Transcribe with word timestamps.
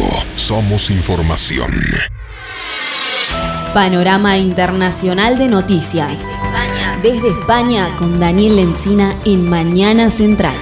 5. 0.00 0.08
Somos 0.36 0.90
información. 0.90 1.70
Panorama 3.74 4.38
Internacional 4.38 5.38
de 5.38 5.48
Noticias. 5.48 6.18
Desde 7.02 7.28
España 7.28 7.88
con 7.98 8.18
Daniel 8.18 8.56
Lencina 8.56 9.14
en 9.24 9.48
Mañana 9.48 10.10
Central. 10.10 10.54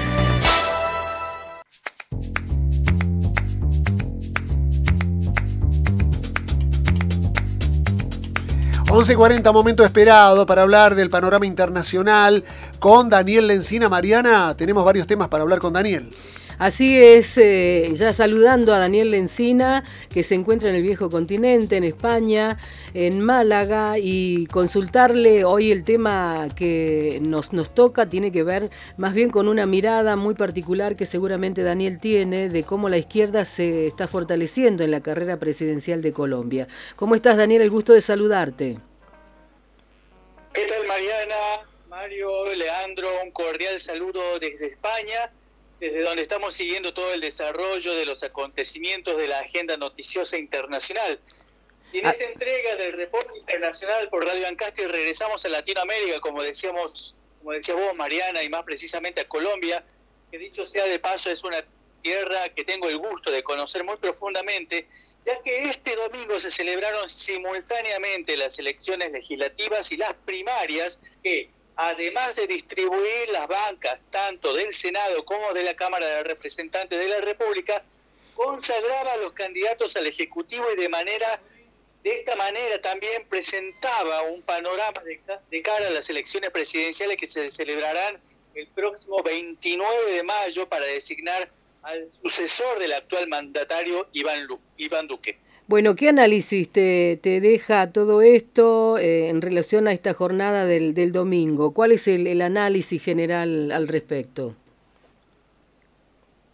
11.40, 8.88 9.52
momento 9.52 9.84
esperado 9.84 10.46
para 10.46 10.62
hablar 10.62 10.96
del 10.96 11.10
panorama 11.10 11.46
internacional 11.46 12.42
con 12.80 13.08
Daniel 13.08 13.46
Lencina. 13.46 13.88
Mariana, 13.88 14.56
tenemos 14.56 14.84
varios 14.84 15.06
temas 15.06 15.28
para 15.28 15.42
hablar 15.42 15.60
con 15.60 15.72
Daniel. 15.72 16.10
Así 16.58 17.00
es, 17.00 17.38
eh, 17.38 17.92
ya 17.94 18.12
saludando 18.12 18.74
a 18.74 18.80
Daniel 18.80 19.12
Lencina, 19.12 19.84
que 20.12 20.24
se 20.24 20.34
encuentra 20.34 20.68
en 20.70 20.74
el 20.74 20.82
viejo 20.82 21.08
continente, 21.08 21.76
en 21.76 21.84
España, 21.84 22.58
en 22.94 23.20
Málaga, 23.20 23.96
y 23.96 24.46
consultarle 24.46 25.44
hoy 25.44 25.70
el 25.70 25.84
tema 25.84 26.48
que 26.56 27.20
nos, 27.22 27.52
nos 27.52 27.72
toca 27.72 28.08
tiene 28.08 28.32
que 28.32 28.42
ver 28.42 28.70
más 28.96 29.14
bien 29.14 29.30
con 29.30 29.46
una 29.46 29.66
mirada 29.66 30.16
muy 30.16 30.34
particular 30.34 30.96
que 30.96 31.06
seguramente 31.06 31.62
Daniel 31.62 32.00
tiene 32.00 32.48
de 32.48 32.64
cómo 32.64 32.88
la 32.88 32.98
izquierda 32.98 33.44
se 33.44 33.86
está 33.86 34.08
fortaleciendo 34.08 34.82
en 34.82 34.90
la 34.90 35.00
carrera 35.00 35.38
presidencial 35.38 36.02
de 36.02 36.12
Colombia. 36.12 36.66
¿Cómo 36.96 37.14
estás, 37.14 37.36
Daniel? 37.36 37.62
El 37.62 37.70
gusto 37.70 37.92
de 37.92 38.00
saludarte. 38.00 38.78
¿Qué 40.52 40.66
tal, 40.66 40.88
Mariana? 40.88 41.68
Mario, 41.88 42.28
Leandro, 42.56 43.08
un 43.24 43.30
cordial 43.30 43.78
saludo 43.78 44.20
desde 44.40 44.66
España 44.66 45.30
desde 45.80 46.02
donde 46.02 46.22
estamos 46.22 46.54
siguiendo 46.54 46.92
todo 46.92 47.12
el 47.14 47.20
desarrollo 47.20 47.94
de 47.94 48.06
los 48.06 48.22
acontecimientos 48.22 49.16
de 49.16 49.28
la 49.28 49.40
agenda 49.40 49.76
noticiosa 49.76 50.36
internacional. 50.36 51.20
Y 51.92 51.98
en 51.98 52.06
ah. 52.06 52.10
esta 52.10 52.24
entrega 52.24 52.76
del 52.76 52.92
reporte 52.94 53.38
internacional 53.38 54.08
por 54.08 54.26
Radio 54.26 54.46
Ancastre 54.48 54.88
regresamos 54.88 55.44
a 55.44 55.48
Latinoamérica, 55.48 56.20
como 56.20 56.42
decíamos, 56.42 57.16
como 57.38 57.52
decía 57.52 57.74
vos, 57.74 57.94
Mariana, 57.94 58.42
y 58.42 58.48
más 58.48 58.64
precisamente 58.64 59.20
a 59.20 59.28
Colombia, 59.28 59.84
que 60.30 60.38
dicho 60.38 60.66
sea 60.66 60.84
de 60.84 60.98
paso 60.98 61.30
es 61.30 61.44
una 61.44 61.64
tierra 62.02 62.48
que 62.54 62.64
tengo 62.64 62.88
el 62.88 62.98
gusto 62.98 63.30
de 63.30 63.42
conocer 63.42 63.84
muy 63.84 63.96
profundamente, 63.96 64.86
ya 65.24 65.40
que 65.42 65.64
este 65.64 65.94
domingo 65.96 66.38
se 66.38 66.50
celebraron 66.50 67.08
simultáneamente 67.08 68.36
las 68.36 68.58
elecciones 68.58 69.12
legislativas 69.12 69.90
y 69.92 69.96
las 69.96 70.12
primarias 70.12 71.00
que 71.22 71.50
además 71.78 72.34
de 72.34 72.48
distribuir 72.48 73.28
las 73.30 73.46
bancas 73.46 74.02
tanto 74.10 74.52
del 74.52 74.72
Senado 74.72 75.24
como 75.24 75.54
de 75.54 75.62
la 75.62 75.74
Cámara 75.74 76.04
de 76.06 76.24
Representantes 76.24 76.98
de 76.98 77.08
la 77.08 77.20
República, 77.20 77.84
consagraba 78.34 79.12
a 79.12 79.16
los 79.18 79.32
candidatos 79.32 79.94
al 79.94 80.08
Ejecutivo 80.08 80.66
y 80.72 80.76
de 80.76 80.88
manera 80.88 81.40
de 82.02 82.18
esta 82.18 82.34
manera 82.36 82.80
también 82.80 83.24
presentaba 83.28 84.22
un 84.22 84.42
panorama 84.42 85.02
de, 85.50 85.62
cara 85.62 85.86
a 85.86 85.90
las 85.90 86.10
elecciones 86.10 86.50
presidenciales 86.50 87.16
que 87.16 87.26
se 87.26 87.48
celebrarán 87.48 88.20
el 88.54 88.66
próximo 88.68 89.22
29 89.22 90.12
de 90.12 90.22
mayo 90.24 90.68
para 90.68 90.84
designar 90.86 91.48
al 91.82 92.10
sucesor 92.10 92.78
del 92.80 92.92
actual 92.92 93.28
mandatario 93.28 94.08
Iván, 94.12 94.48
Iván 94.78 95.06
Duque. 95.06 95.38
Bueno, 95.68 95.96
¿qué 95.96 96.08
análisis 96.08 96.72
te, 96.72 97.20
deja 97.22 97.92
todo 97.92 98.22
esto 98.22 98.96
eh, 98.96 99.28
en 99.28 99.42
relación 99.42 99.86
a 99.86 99.92
esta 99.92 100.14
jornada 100.14 100.64
del, 100.64 100.94
del 100.94 101.12
domingo? 101.12 101.74
¿Cuál 101.74 101.92
es 101.92 102.08
el, 102.08 102.40
análisis 102.40 103.04
general 103.04 103.70
al 103.70 103.86
respecto? 103.86 104.56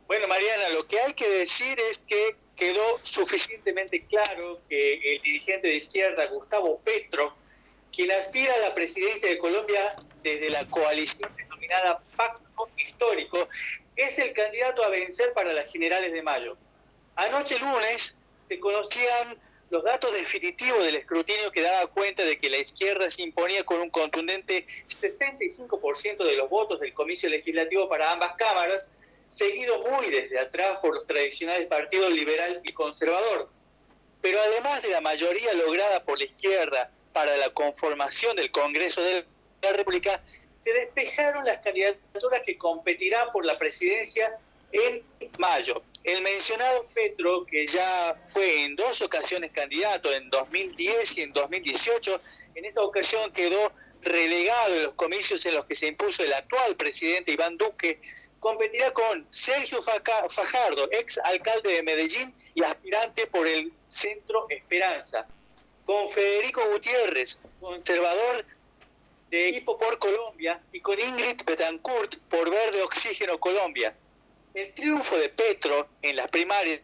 Bueno, 0.08 0.26
Mariana, 0.26 0.68
lo 0.70 0.88
que 0.88 0.98
hay 0.98 1.12
que 1.12 1.28
decir 1.28 1.78
es 1.88 1.98
que 1.98 2.34
quedó 2.56 2.82
suficientemente 3.02 4.04
claro 4.04 4.60
que 4.68 4.94
el 5.14 5.22
dirigente 5.22 5.68
de 5.68 5.76
izquierda, 5.76 6.26
Gustavo 6.26 6.80
Petro, 6.80 7.36
quien 7.94 8.10
aspira 8.10 8.52
a 8.52 8.68
la 8.68 8.74
presidencia 8.74 9.28
de 9.28 9.38
Colombia 9.38 9.94
desde 10.24 10.50
la 10.50 10.68
coalición 10.68 11.30
denominada 11.36 12.02
Pacto 12.16 12.68
Histórico, 12.76 13.48
es 13.94 14.18
el 14.18 14.32
candidato 14.32 14.82
a 14.82 14.88
vencer 14.88 15.32
para 15.34 15.52
las 15.52 15.70
generales 15.70 16.12
de 16.12 16.20
mayo. 16.20 16.56
Anoche 17.14 17.56
lunes, 17.60 18.18
se 18.48 18.60
conocían 18.60 19.38
los 19.70 19.82
datos 19.82 20.12
definitivos 20.12 20.84
del 20.84 20.96
escrutinio 20.96 21.50
que 21.50 21.62
daba 21.62 21.86
cuenta 21.88 22.22
de 22.24 22.38
que 22.38 22.50
la 22.50 22.58
izquierda 22.58 23.10
se 23.10 23.22
imponía 23.22 23.64
con 23.64 23.80
un 23.80 23.90
contundente 23.90 24.66
65% 24.88 26.24
de 26.24 26.36
los 26.36 26.48
votos 26.50 26.80
del 26.80 26.92
comicio 26.92 27.28
legislativo 27.28 27.88
para 27.88 28.12
ambas 28.12 28.34
cámaras, 28.34 28.96
seguido 29.28 29.82
muy 29.82 30.10
desde 30.10 30.38
atrás 30.38 30.78
por 30.80 30.94
los 30.94 31.06
tradicionales 31.06 31.66
partidos 31.66 32.12
liberal 32.12 32.60
y 32.62 32.72
conservador. 32.72 33.48
Pero 34.20 34.40
además 34.40 34.82
de 34.82 34.90
la 34.90 35.00
mayoría 35.00 35.52
lograda 35.54 36.04
por 36.04 36.18
la 36.18 36.24
izquierda 36.24 36.90
para 37.12 37.36
la 37.36 37.50
conformación 37.50 38.36
del 38.36 38.50
Congreso 38.50 39.02
de 39.02 39.24
la 39.62 39.72
República, 39.72 40.22
se 40.56 40.72
despejaron 40.72 41.44
las 41.44 41.58
candidaturas 41.58 42.42
que 42.42 42.56
competirán 42.56 43.32
por 43.32 43.44
la 43.44 43.58
presidencia 43.58 44.38
en 44.72 45.02
mayo. 45.38 45.82
El 46.04 46.20
mencionado 46.20 46.84
Petro, 46.92 47.46
que 47.46 47.66
ya 47.66 48.20
fue 48.24 48.64
en 48.64 48.76
dos 48.76 49.00
ocasiones 49.00 49.50
candidato, 49.52 50.12
en 50.12 50.28
2010 50.28 51.16
y 51.16 51.22
en 51.22 51.32
2018, 51.32 52.20
en 52.56 52.64
esa 52.66 52.82
ocasión 52.82 53.32
quedó 53.32 53.72
relegado 54.02 54.74
en 54.74 54.82
los 54.82 54.92
comicios 54.92 55.46
en 55.46 55.54
los 55.54 55.64
que 55.64 55.74
se 55.74 55.86
impuso 55.86 56.22
el 56.22 56.34
actual 56.34 56.76
presidente 56.76 57.32
Iván 57.32 57.56
Duque, 57.56 58.00
competirá 58.38 58.92
con 58.92 59.26
Sergio 59.30 59.80
Fajardo, 59.80 60.88
ex 60.92 61.16
alcalde 61.16 61.72
de 61.72 61.82
Medellín 61.82 62.34
y 62.54 62.62
aspirante 62.62 63.26
por 63.26 63.46
el 63.46 63.72
Centro 63.88 64.46
Esperanza, 64.50 65.26
con 65.86 66.10
Federico 66.10 66.60
Gutiérrez, 66.70 67.40
conservador 67.60 68.44
de 69.30 69.48
Equipo 69.48 69.78
por 69.78 69.98
Colombia, 69.98 70.60
y 70.70 70.80
con 70.80 71.00
Ingrid 71.00 71.42
Betancourt 71.46 72.16
por 72.28 72.50
Verde 72.50 72.82
Oxígeno 72.82 73.40
Colombia. 73.40 73.96
El 74.54 74.72
triunfo 74.72 75.18
de 75.18 75.30
Petro 75.30 75.88
en 76.00 76.14
las 76.14 76.28
primarias 76.28 76.80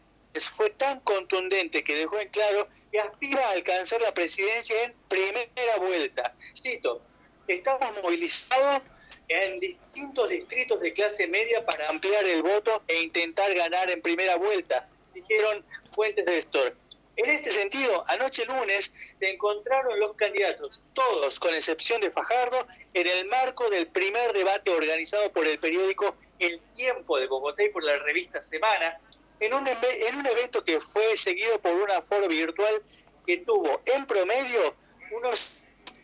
fue 0.53 0.71
tan 0.71 0.99
contundente 1.01 1.85
que 1.85 1.95
dejó 1.95 2.19
en 2.19 2.29
claro 2.29 2.69
que 2.91 2.99
aspira 2.99 3.47
a 3.47 3.53
alcanzar 3.53 4.01
la 4.01 4.13
presidencia 4.13 4.83
en 4.83 4.95
primera 5.09 5.77
vuelta. 5.79 6.35
Cito, 6.61 7.01
estamos 7.47 8.03
movilizados 8.03 8.83
en 9.29 9.61
distintos 9.61 10.29
distritos 10.31 10.81
de 10.81 10.93
clase 10.93 11.29
media 11.29 11.65
para 11.65 11.89
ampliar 11.89 12.25
el 12.25 12.43
voto 12.43 12.83
e 12.89 13.03
intentar 13.03 13.55
ganar 13.55 13.89
en 13.89 14.03
primera 14.03 14.35
vuelta, 14.35 14.89
dijeron 15.15 15.65
fuentes 15.87 16.27
de 16.27 16.39
Store. 16.39 16.75
En 17.15 17.31
este 17.31 17.53
sentido, 17.53 18.05
anoche 18.09 18.47
lunes 18.47 18.93
se 19.15 19.31
encontraron 19.31 20.01
los 20.01 20.15
candidatos, 20.15 20.81
todos 20.93 21.39
con 21.39 21.55
excepción 21.55 22.01
de 22.01 22.11
Fajardo, 22.11 22.67
en 22.95 23.07
el 23.07 23.29
marco 23.29 23.71
del 23.71 23.87
primer 23.87 24.33
debate 24.33 24.71
organizado 24.71 25.31
por 25.31 25.47
el 25.47 25.61
periódico 25.61 26.17
El 26.41 26.61
Tiempo 26.75 27.19
de 27.19 27.27
Bogotá 27.27 27.63
y 27.63 27.69
por 27.69 27.85
la 27.85 27.97
revista 27.99 28.43
Semana, 28.43 29.01
en 29.39 29.55
un, 29.55 29.67
en 29.69 30.17
un 30.17 30.27
evento 30.27 30.65
que 30.65 30.81
fue 30.81 31.17
seguido 31.17 31.59
por 31.61 31.73
un 31.73 31.91
aforo 31.91 32.29
virtual 32.29 32.83
que 33.27 33.39
tuvo 33.39 33.81
en 33.87 34.07
promedio 34.07 34.75
unos 35.13 35.53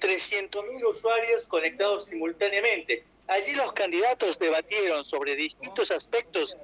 300.000 0.01 0.89
usuarios 0.89 1.47
conectados 1.47 2.07
simultáneamente. 2.07 3.05
Allí 3.29 3.55
los 3.55 3.73
candidatos 3.73 4.39
debatieron 4.39 5.03
sobre 5.03 5.35
distintos 5.35 5.91
aspectos 5.91 6.57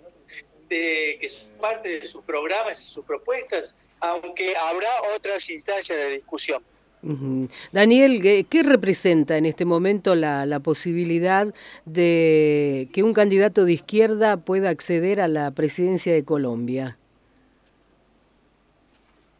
de, 0.68 1.18
que 1.20 1.28
son 1.28 1.50
parte 1.58 2.00
de 2.00 2.06
sus 2.06 2.24
programas 2.24 2.80
y 2.82 2.88
sus 2.88 3.04
propuestas 3.04 3.86
aunque 4.02 4.56
habrá 4.56 4.90
otras 5.14 5.48
instancias 5.48 5.96
de 5.96 6.10
discusión. 6.10 6.62
Daniel, 7.72 8.46
¿qué 8.48 8.62
representa 8.62 9.36
en 9.36 9.46
este 9.46 9.64
momento 9.64 10.14
la, 10.14 10.46
la, 10.46 10.60
posibilidad 10.60 11.52
de 11.84 12.88
que 12.92 13.02
un 13.02 13.12
candidato 13.12 13.64
de 13.64 13.72
izquierda 13.72 14.36
pueda 14.36 14.70
acceder 14.70 15.20
a 15.20 15.26
la 15.26 15.50
presidencia 15.50 16.12
de 16.12 16.24
Colombia? 16.24 16.96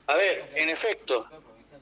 A 0.08 0.16
ver, 0.16 0.44
en 0.56 0.68
efecto, 0.68 1.24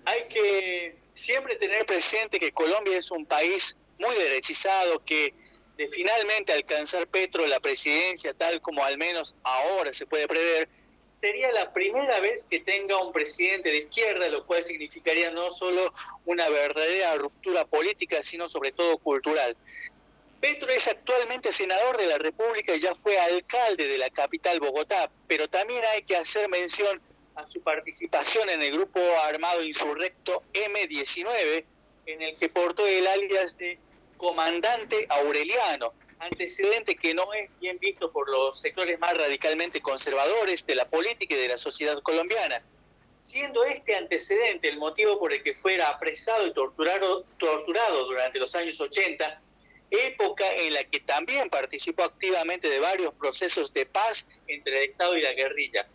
hay 0.05 0.25
que 0.29 0.97
siempre 1.15 1.57
tener 1.57 1.87
presente 1.87 2.39
que 2.39 2.53
Colombia 2.53 2.99
es 2.99 3.11
un 3.11 3.25
país 3.25 3.77
muy 3.99 4.15
derechizado, 4.17 5.03
que 5.05 5.35
de 5.77 5.89
finalmente 5.89 6.53
alcanzar 6.53 7.07
Petro 7.07 7.47
la 7.47 7.61
presidencia, 7.61 8.35
tal 8.35 8.61
como 8.61 8.85
al 8.85 8.99
menos 8.99 9.35
ahora 9.43 9.93
se 9.93 10.07
puede 10.07 10.29
prever, 10.29 10.69
sería 11.13 11.53
la 11.53 11.73
primera 11.73 12.21
vez 12.21 12.47
que 12.47 12.61
tenga 12.61 12.97
un 12.99 13.13
presidente 13.13 13.69
de 13.69 13.79
izquierda, 13.79 14.29
lo 14.29 14.47
cual 14.47 14.63
significaría 14.65 15.31
no 15.31 15.51
solo 15.51 15.93
una 16.27 16.49
verdadera 16.49 17.15
ruptura 17.17 17.65
política, 17.65 18.23
sino 18.23 18.49
sobre 18.49 18.73
todo 18.73 18.99
cultural. 18.99 19.57
Petro 20.41 20.71
es 20.71 20.89
actualmente 20.89 21.53
senador 21.53 21.99
de 21.99 22.07
la 22.07 22.17
República 22.17 22.75
y 22.75 22.79
ya 22.79 22.95
fue 22.95 23.19
alcalde 23.19 23.87
de 23.87 23.99
la 23.99 24.09
capital 24.09 24.59
Bogotá, 24.59 25.11
pero 25.29 25.49
también 25.49 25.83
hay 25.93 26.03
que 26.03 26.17
hacer 26.17 26.49
mención 26.49 27.01
a 27.35 27.47
su 27.47 27.61
participación 27.61 28.49
en 28.49 28.63
el 28.63 28.73
grupo 28.73 29.01
armado 29.25 29.63
insurrecto 29.63 30.43
M-19, 30.55 31.65
en 32.07 32.23
el 32.23 32.37
que 32.37 32.49
portó 32.49 32.87
el 32.87 33.07
alias 33.07 33.59
de 33.59 33.79
comandante 34.17 35.07
Aureliano, 35.11 35.93
antecedente 36.21 36.97
que 36.97 37.15
no 37.15 37.33
es 37.33 37.51
bien 37.61 37.79
visto 37.79 38.13
por 38.13 38.31
los 38.31 38.61
sectores 38.61 38.99
más 38.99 39.17
radicalmente 39.17 39.81
conservadores 39.81 40.67
de 40.67 40.75
la 40.75 40.89
política 40.89 41.35
y 41.35 41.39
de 41.39 41.49
la 41.49 41.59
sociedad 41.59 42.01
colombiana, 42.03 42.63
siendo 43.17 43.65
este 43.65 43.97
antecedente 43.97 44.69
el 44.69 44.79
motivo 44.79 45.19
por 45.19 45.33
el 45.33 45.43
que 45.43 45.55
fuera 45.55 45.89
apresado 45.89 46.47
y 46.47 46.53
torturado, 46.53 47.25
torturado 47.39 48.07
durante 48.07 48.39
los 48.39 48.55
años 48.55 48.81
80, 48.81 49.43
época 49.91 50.45
en 50.57 50.75
la 50.75 50.85
que 50.85 51.01
también 51.01 51.51
participó 51.51 52.05
activamente 52.05 52.69
de 52.69 52.79
varios 52.79 53.13
procesos 53.15 53.73
de 53.73 53.87
paz 53.87 54.27
entre 54.47 54.79
el 54.79 54.91
Estado 54.91 55.17
y 55.17 55.23
la 55.23 55.33
guerrilla. 55.33 55.87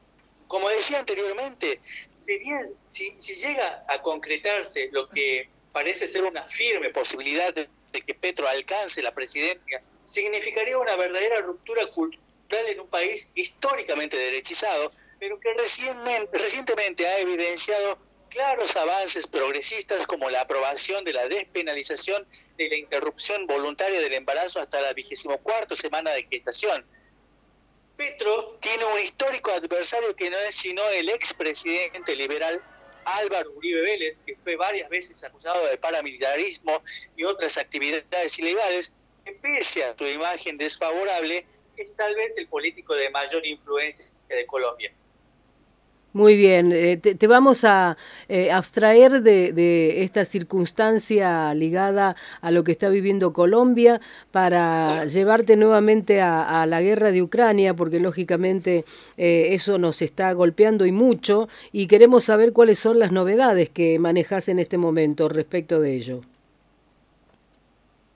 Como 0.48 0.69
decía 0.69 1.00
anteriormente, 1.00 1.80
si, 2.13 2.38
bien, 2.39 2.62
si, 2.88 3.12
llega 3.36 3.83
a 3.88 4.01
concretarse 4.01 4.89
lo 4.92 5.10
que 5.10 5.50
parece 5.71 6.07
ser 6.07 6.24
una 6.24 6.44
firme 6.44 6.89
posibilidad 6.92 7.54
de, 7.54 7.68
que 8.06 8.13
Petro 8.13 8.48
alcance 8.48 9.01
la 9.01 9.13
presidencia, 9.13 9.81
significaría 10.06 10.78
una 10.78 10.96
verdadera 10.96 11.42
ruptura 11.42 11.86
cultural 11.88 12.24
en 12.68 12.80
un 12.80 12.88
país 12.88 13.31
históricamente 13.36 14.16
derechizado, 14.18 14.92
pero 15.19 15.40
que 15.40 15.54
recientemente 16.31 17.07
ha 17.07 17.19
evidenciado 17.19 17.98
claros 18.30 18.75
avances 18.75 19.28
progresistas 19.28 20.06
como 20.06 20.30
la 20.30 20.42
aprobación 20.42 21.06
de 21.06 21.13
la 21.13 21.28
despenalización 21.28 22.28
de 22.57 22.69
la 22.69 22.75
interrupción 22.75 23.48
voluntaria 23.48 24.00
del 24.02 24.13
embarazo 24.13 24.60
hasta 24.60 24.81
la 24.81 24.94
vigésimo 24.94 25.38
cuarta 25.38 25.75
semana 25.75 26.12
de 26.12 26.28
gestación. 26.30 26.86
Petro 27.96 28.57
tiene 28.60 28.84
un 28.86 29.00
histórico 29.00 29.52
adversario 29.52 30.16
que 30.18 30.30
no 30.30 30.38
es 30.38 30.54
sino 30.54 30.86
el 30.90 31.10
expresidente 31.10 32.16
liberal 32.16 32.62
Álvaro 33.06 33.52
Uribe 33.52 33.81
Vélez, 33.81 34.22
que 34.25 34.36
fue 34.36 34.57
varias 34.57 34.90
veces 34.90 35.24
acusado 35.24 35.66
de 35.68 35.78
paramilitarismo 35.78 36.84
y 37.16 37.24
otras 37.24 37.57
actividades 37.57 38.38
ilegales, 38.40 38.94
que 39.25 39.33
pese 39.33 39.83
a 39.83 39.98
su 39.98 40.06
imagen 40.06 40.57
desfavorable, 40.57 41.45
es 41.75 41.95
tal 41.95 42.16
vez 42.16 42.38
el 42.38 42.48
político 42.48 42.95
de 42.95 43.10
mayor 43.10 43.45
influencia 43.45 44.16
de 44.30 44.45
Colombia. 44.45 44.94
Muy 46.16 46.38
bien, 46.38 46.72
eh, 46.72 46.95
te, 46.95 47.27
vamos 47.27 47.66
a 47.66 47.98
eh, 48.30 48.50
abstraer 48.50 49.22
de, 49.22 50.01
esta 50.01 50.24
circunstancia 50.24 51.54
ligada 51.54 52.16
a 52.39 52.51
lo 52.51 52.63
que 52.63 52.72
está 52.72 52.88
viviendo 52.88 53.33
Colombia 53.33 54.00
para 54.31 55.04
llevarte 55.07 55.57
nuevamente 55.57 56.21
a, 56.21 56.66
la 56.68 56.81
guerra 56.81 57.12
de 57.12 57.21
Ucrania, 57.21 57.74
porque 57.74 58.00
lógicamente 58.00 58.86
eh, 59.18 59.50
eso 59.51 59.78
nos 59.78 60.01
está 60.01 60.31
golpeando 60.31 60.86
y 60.86 60.94
mucho, 60.94 61.50
y 61.74 61.88
queremos 61.88 62.24
saber 62.24 62.54
cuáles 62.54 62.80
son 62.80 62.98
las 62.98 63.12
novedades 63.12 63.68
que 63.68 64.00
manejas 64.00 64.48
en 64.48 64.60
este 64.60 64.78
momento 64.78 65.28
respecto 65.28 65.81
de 65.81 65.95
ello. 65.98 66.21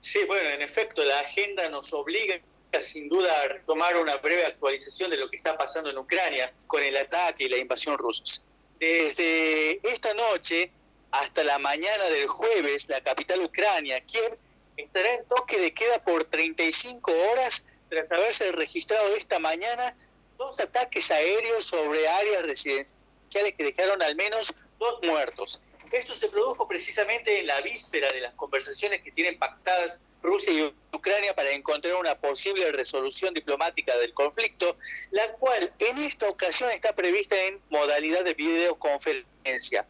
Sí, 0.00 0.20
bueno, 0.26 0.48
en 0.50 0.62
efecto, 0.62 1.04
la 1.04 1.20
agenda 1.20 1.68
nos 1.68 1.92
obliga 1.92 2.40
sin 2.80 3.08
duda 3.08 3.30
tomar 3.66 3.96
una 3.96 4.16
breve 4.18 4.46
actualización 4.46 5.10
de 5.10 5.16
lo 5.16 5.28
que 5.28 5.36
está 5.36 5.58
pasando 5.58 5.90
en 5.90 5.98
Ucrania 5.98 6.52
con 6.66 6.82
el 6.82 6.96
ataque 6.96 7.44
y 7.44 7.48
la 7.48 7.58
invasión 7.58 7.98
rusos. 7.98 8.42
Desde 8.78 9.72
esta 9.90 10.14
noche 10.14 10.70
hasta 11.10 11.42
la 11.42 11.58
mañana 11.58 12.04
del 12.04 12.28
jueves, 12.28 12.88
la 12.88 13.00
capital 13.00 13.40
ucrania, 13.42 14.00
Kiev, 14.00 14.38
estará 14.76 15.12
en 15.14 15.24
toque 15.26 15.58
de 15.58 15.74
queda 15.74 16.02
por 16.02 16.24
35 16.24 17.12
horas 17.32 17.64
tras 17.88 18.12
haberse 18.12 18.52
registrado 18.52 19.14
esta 19.16 19.38
mañana 19.40 19.96
dos 20.38 20.60
ataques 20.60 21.10
aéreos 21.10 21.64
sobre 21.64 22.08
áreas 22.08 22.46
residenciales 22.46 23.54
que 23.56 23.64
dejaron 23.64 24.00
al 24.02 24.14
menos 24.14 24.54
dos 24.78 25.00
muertos. 25.02 25.60
Esto 25.90 26.14
se 26.14 26.28
produjo 26.28 26.68
precisamente 26.68 27.40
en 27.40 27.48
la 27.48 27.60
víspera 27.62 28.08
de 28.12 28.20
las 28.20 28.34
conversaciones 28.34 29.02
que 29.02 29.10
tienen 29.10 29.38
pactadas 29.38 30.02
Rusia 30.22 30.52
y 30.52 30.74
Ucrania 30.94 31.34
para 31.34 31.50
encontrar 31.50 31.94
una 31.96 32.18
posible 32.18 32.70
resolución 32.72 33.34
diplomática 33.34 33.96
del 33.96 34.14
conflicto, 34.14 34.76
la 35.10 35.32
cual 35.32 35.72
en 35.78 35.98
esta 35.98 36.28
ocasión 36.28 36.70
está 36.70 36.94
prevista 36.94 37.36
en 37.44 37.60
modalidad 37.70 38.24
de 38.24 38.34
videoconferencia. 38.34 39.86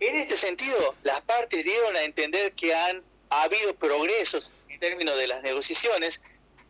En 0.00 0.16
este 0.16 0.36
sentido, 0.36 0.94
las 1.02 1.20
partes 1.22 1.64
dieron 1.64 1.96
a 1.96 2.02
entender 2.02 2.52
que 2.52 2.74
han 2.74 3.02
habido 3.28 3.74
progresos 3.74 4.54
en 4.68 4.78
términos 4.78 5.18
de 5.18 5.26
las 5.26 5.42
negociaciones. 5.42 6.22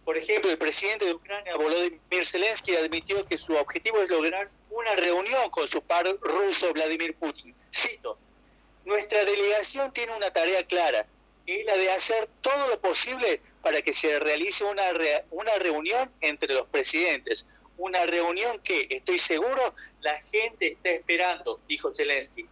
Por 0.05 0.17
ejemplo, 0.17 0.51
el 0.51 0.59
presidente 0.59 1.05
de 1.05 1.15
Ucrania, 1.15 1.57
Volodymyr 1.57 2.25
Zelensky, 2.25 2.75
admitió 2.77 3.27
que 3.27 3.37
su 3.37 3.55
objetivo 3.55 4.01
es 4.01 4.09
lograr 4.09 4.51
una 4.71 4.95
reunión 4.95 5.51
con 5.51 5.67
su 5.69 5.83
par 5.83 6.07
ruso, 6.21 6.73
Vladimir 6.73 7.15
Putin. 7.17 7.55
Cito, 7.73 8.19
nuestra 8.87 9.25
delegación 9.25 9.93
tiene 9.93 10.17
una 10.17 10.31
tarea 10.31 10.65
clara, 10.65 11.07
es 11.45 11.67
la 11.67 11.77
de 11.77 11.91
hacer 11.91 12.29
todo 12.41 12.69
lo 12.69 12.81
posible 12.81 13.41
para 13.61 13.83
que 13.83 13.93
se 13.93 14.19
realice 14.21 14.65
una, 14.65 14.85
una 15.31 15.55
reunión 15.57 16.11
entre 16.21 16.55
los 16.55 16.67
presidentes, 16.69 17.47
una 17.77 18.07
reunión 18.07 18.61
que, 18.61 18.87
estoy 18.91 19.19
seguro, 19.19 19.75
la 20.01 20.21
gente 20.23 20.73
está 20.73 20.91
esperando, 20.91 21.61
dijo 21.69 21.93
Zelensky. 21.93 22.49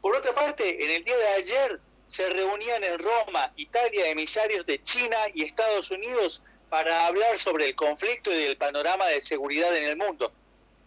Por 0.00 0.16
otra 0.16 0.32
parte, 0.32 0.84
en 0.84 0.90
el 0.90 1.04
día 1.04 1.16
de 1.16 1.28
ayer 1.28 1.80
se 2.06 2.28
reunían 2.30 2.82
en 2.84 2.98
Roma, 2.98 3.52
Italia, 3.56 4.10
emisarios 4.10 4.64
de 4.64 4.80
China 4.80 5.16
y 5.34 5.42
Estados 5.42 5.90
Unidos 5.90 6.42
para 6.70 7.06
hablar 7.06 7.36
sobre 7.36 7.66
el 7.66 7.74
conflicto 7.74 8.32
y 8.32 8.44
el 8.44 8.56
panorama 8.56 9.06
de 9.06 9.20
seguridad 9.20 9.76
en 9.76 9.84
el 9.84 9.96
mundo. 9.96 10.32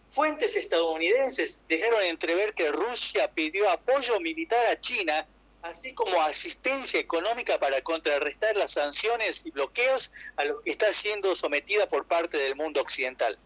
Fuentes 0.08 0.56
estadounidenses 0.56 1.64
dejaron 1.68 2.02
entrever 2.02 2.54
que 2.54 2.70
Rusia 2.70 3.30
pidió 3.32 3.68
apoyo 3.70 4.20
militar 4.20 4.66
a 4.66 4.78
China 4.78 5.26
así 5.62 5.94
como 5.94 6.20
asistencia 6.22 7.00
económica 7.00 7.58
para 7.58 7.82
contrarrestar 7.82 8.56
las 8.56 8.72
sanciones 8.72 9.44
y 9.46 9.50
bloqueos 9.50 10.12
a 10.36 10.44
los 10.44 10.62
que 10.62 10.70
está 10.70 10.92
siendo 10.92 11.34
sometida 11.34 11.88
por 11.88 12.06
parte 12.06 12.36
del 12.36 12.54
mundo 12.56 12.80
occidental. 12.80 13.38